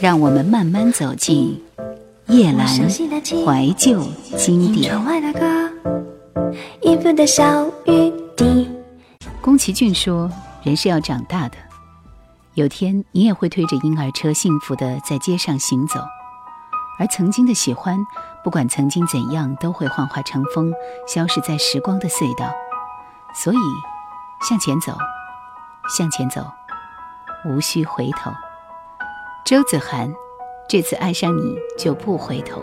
[0.00, 1.62] 让我们慢慢走进
[2.26, 4.02] 叶阑怀旧
[4.36, 4.92] 经典。
[9.40, 10.30] 宫崎骏说
[10.62, 11.56] ：“人是要长大的，
[12.54, 16.00] 有天你也会推着婴儿车，幸福的在街上行走。
[16.98, 17.98] 而曾经的喜欢，
[18.44, 20.72] 不管曾经怎样，都会幻化成风，
[21.06, 22.50] 消失在时光的隧道。
[23.34, 23.58] 所以，
[24.48, 24.96] 向前走，
[25.96, 26.44] 向前走，
[27.44, 28.30] 无需回头。”
[29.44, 30.10] 周子涵，
[30.68, 32.62] 这次爱上你就不回头。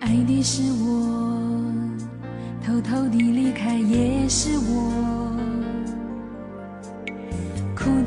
[0.00, 1.38] 爱的是我，
[2.64, 5.19] 偷偷的离开也是我。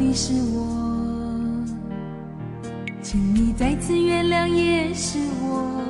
[0.03, 0.67] 的是我，
[3.02, 5.81] 请你再次原谅也是我，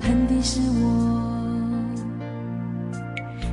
[0.00, 1.22] 恨的是我，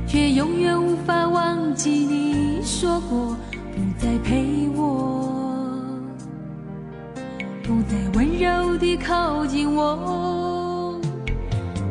[0.06, 3.36] 却永远无法忘记你说过
[3.74, 5.88] 不再陪我，
[7.62, 11.00] 不再温柔地靠近我。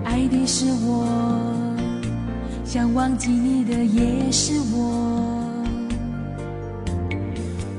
[0.03, 1.07] 爱的是我，
[2.65, 5.34] 想忘记你的也是我。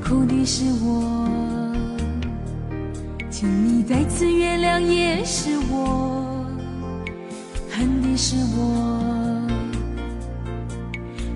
[0.08, 1.26] 哭的是我，
[3.28, 6.46] 请你再次原谅也是我，
[7.68, 9.42] 恨的是我，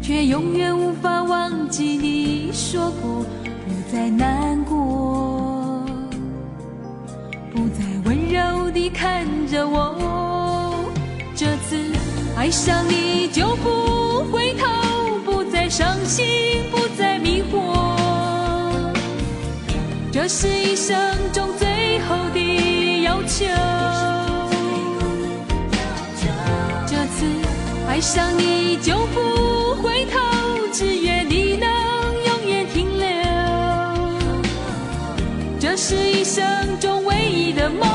[0.01, 3.25] 却永远无法忘记你说过
[3.67, 5.85] 不再难过，
[7.53, 10.87] 不再温柔地看着我。
[11.35, 11.77] 这次
[12.37, 16.25] 爱上你就不回头，不再伤心，
[16.71, 17.90] 不再迷惑。
[20.13, 20.97] 这是一生
[21.33, 23.47] 中最后的要求。
[26.87, 27.25] 这次
[27.89, 30.19] 爱上你就不回头，
[30.73, 31.69] 只愿你能
[32.27, 33.07] 永远停留。
[35.61, 36.43] 这是一生
[36.81, 37.89] 中唯一的梦，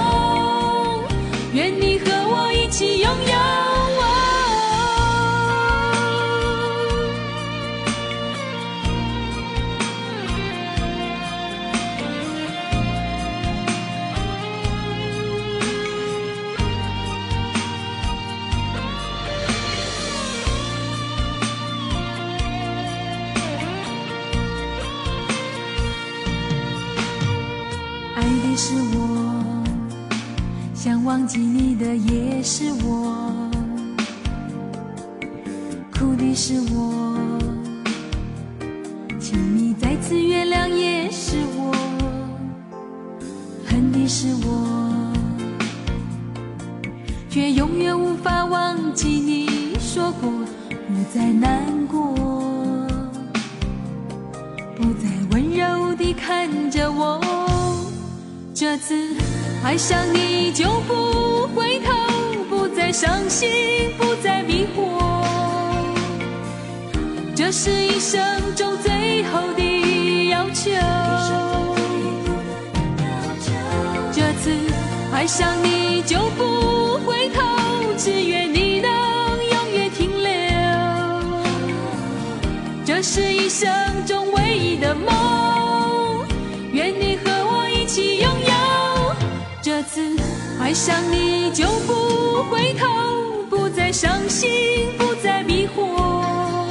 [58.57, 58.95] 这次
[59.65, 61.91] 爱上你就不回头，
[62.49, 63.49] 不再伤心，
[63.97, 65.25] 不再迷惑。
[67.35, 68.23] 这是一生
[68.55, 70.71] 中最后的要求。
[74.13, 74.49] 这次
[75.11, 77.43] 爱上你就不回头，
[77.97, 78.89] 只愿你能
[79.51, 80.31] 永远停留。
[82.85, 83.69] 这是一生
[84.05, 85.13] 中唯一的梦，
[90.65, 92.87] 爱上你就不回头，
[93.51, 94.49] 不再伤心，
[94.97, 96.65] 不再迷惑。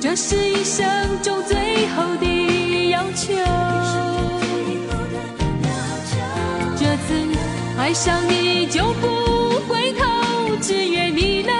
[0.00, 0.82] 这是一生
[1.22, 3.34] 中最后的要求。
[6.74, 7.12] 这次
[7.78, 11.52] 爱上你就不回头，只愿你能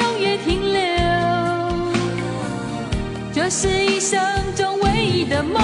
[0.00, 0.80] 永远停留。
[3.34, 4.18] 这是一生
[4.56, 5.62] 中唯一的梦，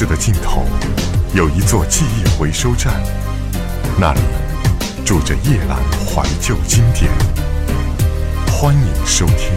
[0.00, 0.62] 市的尽头，
[1.34, 3.02] 有一座记忆回收站，
[3.98, 4.20] 那里
[5.04, 5.74] 住着夜阑
[6.06, 7.10] 怀旧经典。
[8.46, 9.50] 欢迎收听。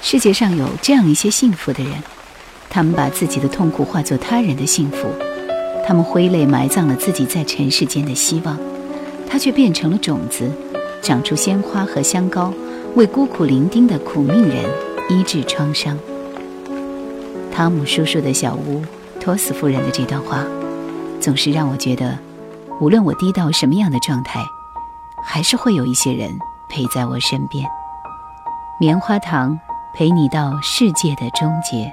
[0.00, 1.92] 世界上有这样一些幸福的人，
[2.70, 5.08] 他们把自己的痛苦化作他人的幸福，
[5.86, 8.58] 他们挥泪埋葬了自己在尘世间的希望，
[9.28, 10.50] 它却变成了种子，
[11.02, 12.50] 长出鲜花和香膏，
[12.94, 14.64] 为孤苦伶仃的苦命人
[15.10, 15.98] 医治创伤。
[17.56, 18.84] 汤姆叔叔的小屋，
[19.18, 20.44] 托斯夫人的这段话，
[21.18, 22.18] 总是让我觉得，
[22.82, 24.44] 无论我低到什么样的状态，
[25.24, 26.38] 还是会有一些人
[26.68, 27.66] 陪在我身边。
[28.78, 29.58] 棉花糖。
[29.94, 31.90] 陪你到世界的终结。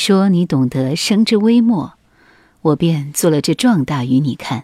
[0.00, 1.92] 说你懂得生之微末，
[2.62, 4.62] 我便做了这壮大与你看；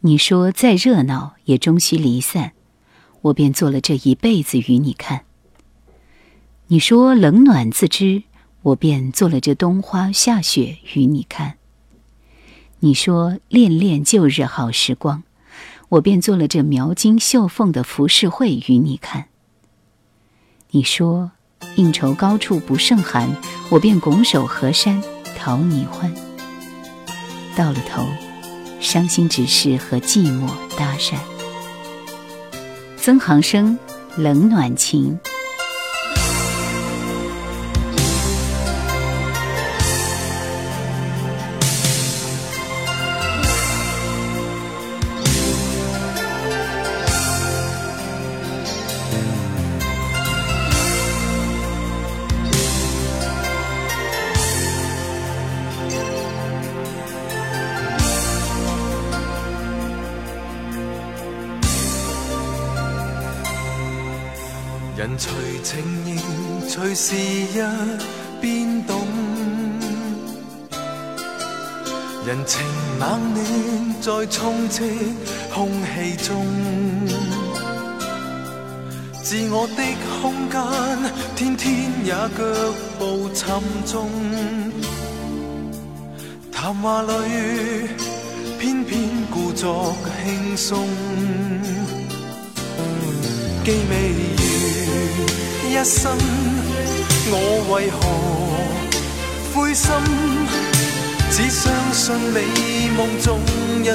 [0.00, 2.52] 你说再热闹也终须离散，
[3.20, 5.24] 我便做了这一辈子与你看；
[6.68, 8.22] 你说冷暖自知，
[8.62, 11.56] 我便做了这冬花夏雪与你看；
[12.80, 15.22] 你说恋恋旧日好时光，
[15.90, 19.24] 我便做了这描金绣凤的浮世绘与你看；
[20.70, 21.32] 你说。
[21.74, 23.28] 应酬高处不胜寒，
[23.68, 25.02] 我便拱手河山
[25.36, 26.12] 讨你欢。
[27.54, 28.06] 到了头，
[28.80, 31.14] 伤心只是和寂寞搭讪。
[32.96, 33.78] 曾航生，
[34.16, 35.18] 冷暖情。
[66.76, 67.16] 随时
[67.54, 67.64] 日
[68.38, 69.00] 变动。
[72.26, 72.60] 人情
[73.00, 73.42] 冷暖
[74.02, 74.82] 在充斥
[75.54, 76.44] 空气中，
[79.24, 79.82] 自我的
[80.20, 80.60] 空间
[81.34, 82.44] 天天也脚
[82.98, 84.10] 步沉重，
[86.52, 87.08] 谈话里
[88.58, 90.86] 偏偏故作轻松，
[93.64, 96.16] 既未完一生，
[97.28, 97.34] 我
[97.68, 98.00] 为何
[99.52, 99.92] 灰心？
[101.30, 102.40] 只相信美
[102.96, 103.38] 梦中
[103.82, 103.94] 一天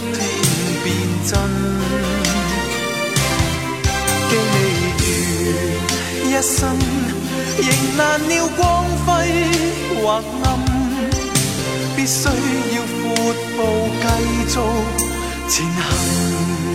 [0.83, 0.95] 变
[1.25, 1.31] 真，
[4.29, 4.53] 既未
[4.99, 5.03] 如
[6.29, 6.77] 一生，
[7.57, 9.09] 仍难料光辉
[10.03, 10.45] 或暗，
[11.95, 13.59] 必须要阔步
[14.03, 14.05] 继
[14.47, 14.55] 续
[15.49, 16.70] 前行。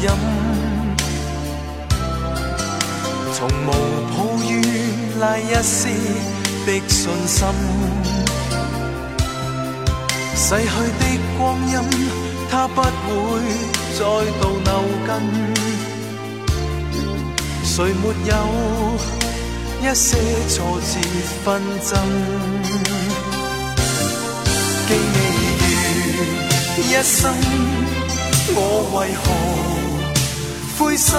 [0.00, 0.08] 责任，
[3.34, 3.68] 从无
[4.10, 4.50] 抱怨
[5.18, 5.88] 赖一丝
[6.66, 7.38] 的信心。
[10.36, 10.64] 逝去
[10.98, 11.04] 的
[11.36, 11.74] 光阴，
[12.50, 12.82] 它不会
[13.94, 13.98] 再
[14.40, 14.70] 度留
[15.06, 15.10] 近。
[17.64, 18.32] 谁没有
[19.82, 20.06] 一些
[20.48, 20.90] 挫折
[21.44, 21.46] 纷
[21.84, 21.90] 争？
[26.80, 27.34] 一生，
[28.54, 28.58] 我
[28.94, 29.24] 为何
[30.78, 31.18] 灰心？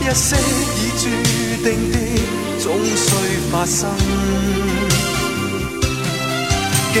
[0.00, 1.04] 一些已注
[1.64, 1.96] 定的，
[2.60, 3.08] 总需
[3.50, 3.90] 发生。
[6.92, 6.94] 既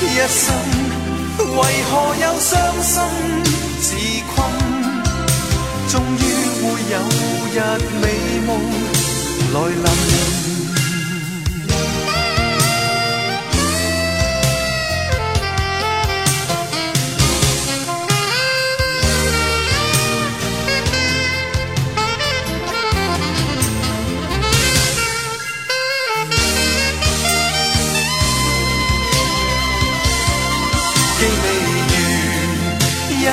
[0.00, 0.44] 如一生，
[1.38, 1.44] 为
[1.88, 2.50] 何又伤
[2.82, 2.94] 心
[3.80, 3.86] 自
[4.34, 4.36] 困？
[5.88, 6.18] 终于
[6.60, 6.94] 会有
[7.52, 7.56] 日
[8.02, 8.04] 美
[8.46, 8.48] 梦
[9.54, 9.86] 来临。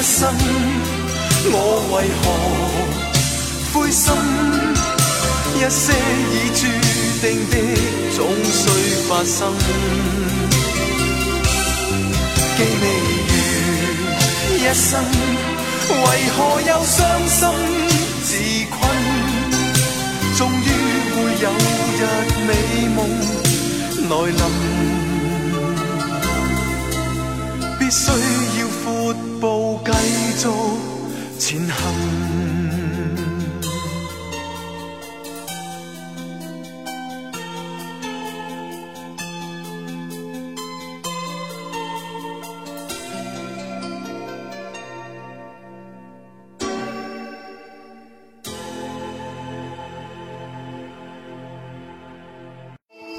[0.03, 0.29] 生，
[1.45, 1.57] 我
[1.93, 2.23] 为何
[3.73, 4.13] 灰心？
[5.55, 5.93] 一些
[6.33, 6.61] 已注
[7.21, 7.55] 定的，
[8.13, 8.61] 总需
[9.07, 9.55] 发生。
[12.57, 12.83] 既未
[13.29, 13.31] 如
[14.57, 14.91] 一生，
[15.87, 16.05] 为
[16.35, 17.39] 何又伤心
[18.23, 18.27] 自
[18.69, 18.75] 困？
[20.35, 20.67] 终于
[21.13, 21.45] 会有
[21.97, 22.01] 日
[22.45, 22.51] 美
[22.89, 22.97] 梦
[24.09, 24.41] 来临，
[27.93, 28.09] 必须
[28.59, 29.79] 要阔步。
[29.85, 29.91] 继
[30.35, 30.49] 续
[31.37, 31.73] 前行。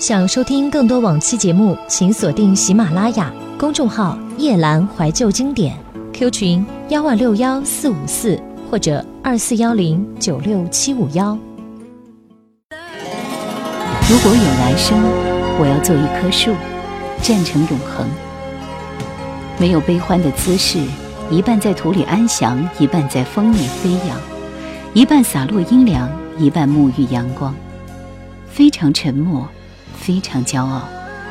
[0.00, 3.32] 想收听更多往期节目，请锁定喜马拉雅
[3.64, 5.74] 公众号“夜兰怀旧经典”。
[6.12, 8.38] Q 群幺二六幺四五四
[8.70, 11.32] 或者二四幺零九六七五幺。
[14.06, 15.02] 如果有来生，
[15.58, 16.52] 我要做一棵树，
[17.22, 18.06] 站成永恒。
[19.58, 20.78] 没有悲欢的姿势，
[21.30, 24.20] 一半在土里安详，一半在风里飞扬，
[24.92, 26.06] 一半洒落阴凉，
[26.36, 27.54] 一半沐浴阳光。
[28.46, 29.48] 非常沉默，
[29.96, 30.82] 非常骄傲，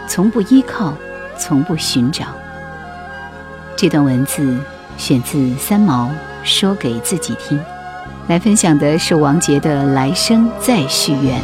[0.07, 0.95] 从不依靠，
[1.37, 2.25] 从不寻找。
[3.75, 4.59] 这段文字。
[4.95, 6.11] 选自三毛
[6.43, 7.59] 说给自己听，
[8.27, 11.41] 来分享的是王杰的《来生再续缘》。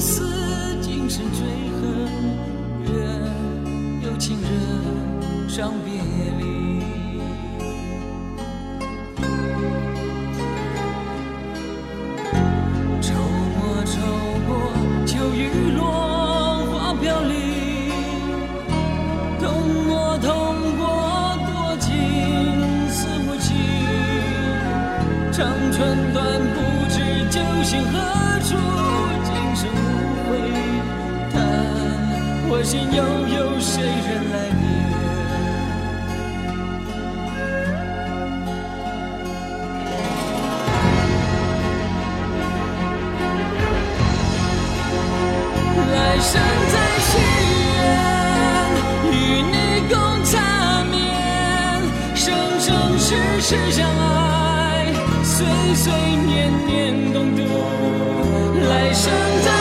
[0.00, 0.24] 情丝，
[0.80, 1.44] 今生最
[1.76, 2.08] 恨
[2.86, 2.90] 怨
[4.02, 4.50] 有情人
[5.46, 5.92] 伤别
[25.32, 26.58] 长春短，不
[26.88, 26.98] 知
[27.30, 27.98] 酒醒何
[28.40, 28.56] 处，
[29.22, 29.88] 今生无
[30.26, 30.30] 悔
[31.32, 31.34] 叹。
[32.48, 34.60] 我心又有谁人来怜？
[45.92, 46.30] 来生
[46.72, 46.74] 再
[47.06, 47.10] 续
[47.76, 47.78] 缘，
[49.12, 49.14] 与
[49.46, 49.54] 你
[49.88, 49.94] 共
[50.24, 50.34] 缠
[50.90, 50.98] 绵，
[52.16, 52.26] 生
[52.58, 52.68] 生
[52.98, 53.08] 世
[53.40, 54.49] 世相爱。
[55.40, 55.90] 岁岁
[56.26, 57.40] 年年共度，
[58.68, 59.10] 来生
[59.42, 59.59] 再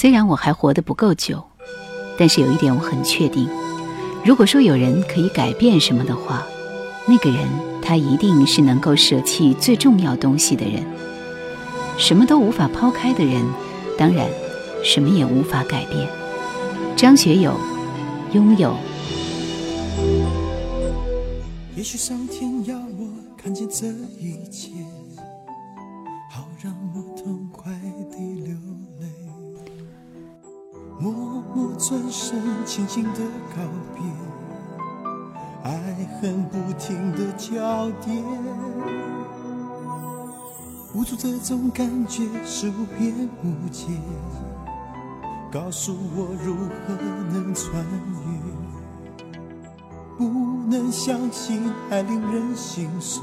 [0.00, 1.44] 虽然我还活得不够久，
[2.18, 3.46] 但是有一点我很确定：
[4.24, 6.42] 如果说有人可以改变什么的话，
[7.06, 7.46] 那个人
[7.82, 10.82] 他一定是能够舍弃最重要东西的人。
[11.98, 13.44] 什么都无法抛开的人，
[13.98, 14.26] 当然
[14.82, 16.08] 什么也无法改变。
[16.96, 17.54] 张学友，
[18.32, 18.74] 拥有。
[21.76, 23.86] 也许上天要我看见这
[24.18, 24.70] 一切，
[31.80, 33.20] 转身，轻轻的
[33.56, 33.62] 告
[33.94, 34.04] 别，
[35.64, 35.70] 爱
[36.20, 38.22] 恨不停的交叠。
[40.92, 43.86] 无助这种感觉是无边无界，
[45.50, 46.94] 告诉我如何
[47.32, 48.28] 能穿越。
[50.18, 50.28] 不
[50.68, 53.22] 能相信，还令人心碎。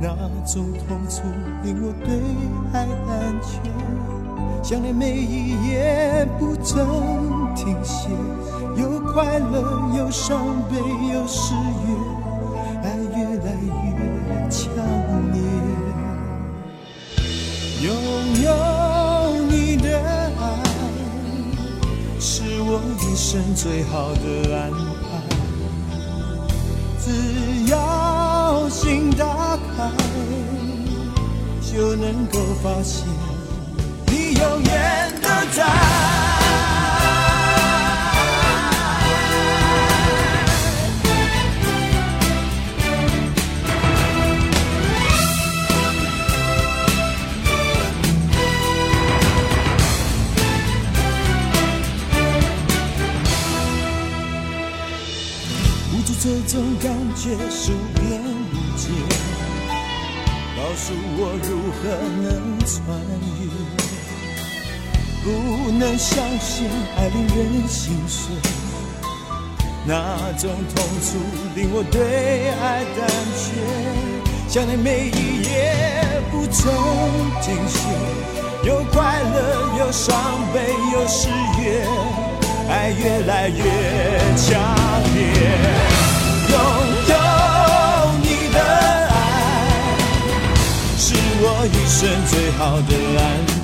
[0.00, 0.08] 那
[0.44, 1.22] 种痛楚
[1.62, 2.08] 令我对
[2.72, 3.60] 爱胆怯，
[4.62, 8.10] 想念每一夜不曾停歇，
[8.76, 10.76] 有快乐，有伤悲，
[11.12, 11.60] 有失约，
[12.82, 14.62] 爱越来越强
[15.32, 15.40] 烈。
[17.80, 17.88] 拥
[18.42, 18.46] 有
[19.48, 19.86] 你的
[20.38, 20.42] 爱，
[22.18, 25.04] 是我我一生最好的安排。
[26.98, 27.78] 只要
[28.74, 29.88] 心打开，
[31.62, 33.06] 就能够发现
[34.08, 36.43] 你永远都在。
[65.84, 66.66] 能相信
[66.96, 68.34] 爱令人心碎，
[69.84, 71.18] 那种痛楚
[71.54, 73.52] 令我对爱胆怯。
[74.48, 75.76] 想念每一夜
[76.30, 76.72] 不曾
[77.42, 77.76] 停歇，
[78.64, 80.16] 有快乐，有伤
[80.54, 81.28] 悲，有失
[81.60, 81.84] 约。
[82.66, 83.62] 爱越来越
[84.38, 84.56] 强
[85.12, 85.20] 烈，
[86.48, 86.52] 拥
[87.10, 87.14] 有
[88.22, 88.58] 你的
[89.10, 89.12] 爱
[90.96, 93.63] 是我一生最好的安排。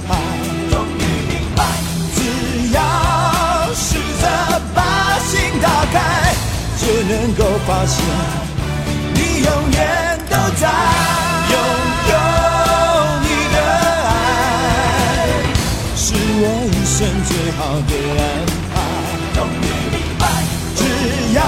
[6.80, 8.02] 就能够发现
[9.12, 9.78] 你永远
[10.30, 10.62] 都在。
[11.50, 11.54] 拥
[12.08, 12.12] 有
[13.20, 13.56] 你的
[14.08, 14.10] 爱
[15.94, 18.22] 是我一生最好的安
[18.72, 18.74] 排。
[19.34, 20.22] 终于明白，
[20.74, 20.80] 只
[21.34, 21.38] 要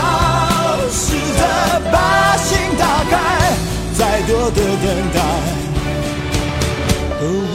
[0.91, 1.01] 试
[1.39, 1.41] 着
[1.91, 1.95] 把
[2.37, 2.47] 心
[2.79, 3.13] 打开，
[3.97, 5.17] 再多的等待，
[7.19, 7.23] 都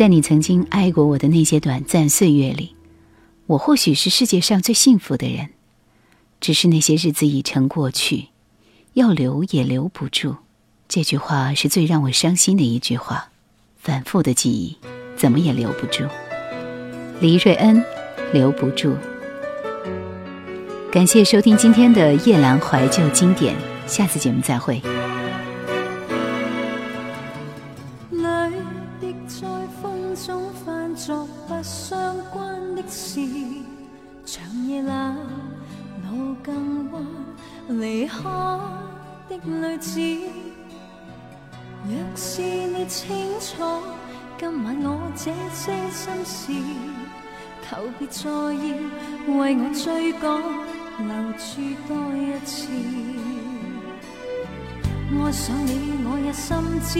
[0.00, 2.74] 在你曾经爱过我的那些短暂岁月里，
[3.44, 5.50] 我或许是世界上最幸福的人。
[6.40, 8.28] 只是那些日子已成过去，
[8.94, 10.36] 要留也留不住。
[10.88, 13.28] 这句话是最让我伤心的一句话，
[13.76, 14.78] 反复的记忆，
[15.18, 16.04] 怎么也留不住。
[17.20, 17.84] 黎瑞恩，
[18.32, 18.96] 留不住。
[20.90, 23.54] 感谢收听今天的夜阑怀旧经典，
[23.86, 24.80] 下次节目再会。
[39.42, 40.00] 女子。
[41.88, 43.08] 若是你清
[43.40, 43.64] 楚
[44.38, 46.52] 今晚我这些心事，
[47.68, 48.58] 求别再要
[49.34, 50.42] 为我追趕，
[50.98, 51.48] 留住
[51.88, 52.68] 多一次。
[55.12, 55.70] 爱上你，
[56.04, 56.48] 我也深
[56.82, 56.92] 知，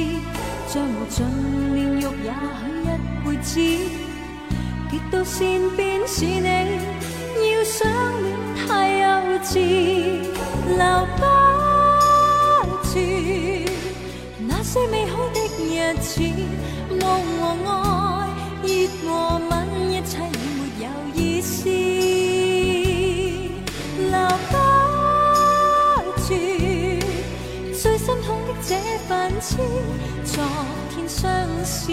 [0.66, 1.22] 將無盡
[1.70, 2.88] 煉獄，也许一
[3.24, 3.52] 辈子。
[4.90, 5.36] 极到善
[5.76, 6.46] 变是你，
[7.52, 8.24] 要相戀
[8.66, 9.04] 太幼
[9.44, 9.52] 稚，
[10.76, 10.82] 留
[11.16, 11.20] 不
[14.72, 16.20] 最美好的日子，
[16.90, 17.02] 梦
[17.40, 18.30] 和愛，
[18.62, 18.68] 熱
[19.02, 19.08] 和
[19.50, 19.52] 吻，
[19.90, 21.64] 一切已沒有意思，
[23.98, 24.14] 留
[24.48, 24.54] 不
[26.20, 26.28] 住。
[27.76, 28.70] 最心痛的這
[29.08, 29.56] 份痴，
[30.24, 30.32] 昨
[30.94, 31.20] 天相
[31.64, 31.90] 思，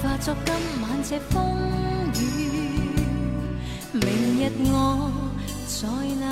[0.00, 1.28] 化作今晚這風
[2.20, 2.22] 雨。
[3.92, 4.00] 明
[4.38, 4.70] 日我
[5.66, 5.88] 在
[6.20, 6.24] 哪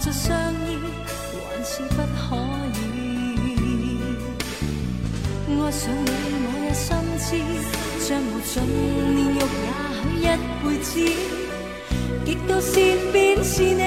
[0.00, 0.34] 着相
[0.66, 0.78] 依，
[1.46, 2.34] 还是不可
[2.74, 2.78] 以。
[5.62, 6.10] 爱上你，
[6.46, 7.28] 我也深知，
[8.00, 8.50] 像无尽
[9.14, 10.34] 炼狱，也许
[10.64, 10.88] 一辈子。
[12.24, 12.72] 极度善
[13.12, 13.78] 变是你，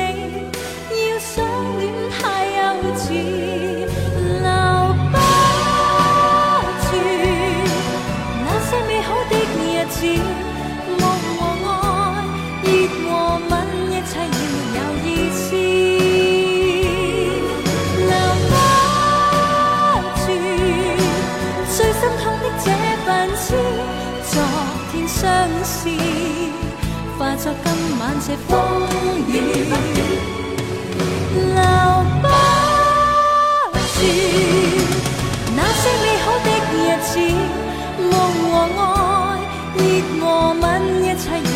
[28.25, 28.57] 些风
[29.27, 29.31] 雨，
[31.36, 31.59] 留
[32.21, 32.25] 不
[33.75, 33.99] 住
[35.53, 37.12] 那些美好的日子，
[37.99, 38.12] 梦
[38.49, 38.81] 和爱，
[39.75, 39.81] 热
[40.21, 40.63] 和吻，
[41.03, 41.52] 一切。